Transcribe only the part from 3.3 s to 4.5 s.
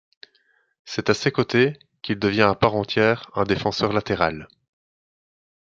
un défenseur latéral.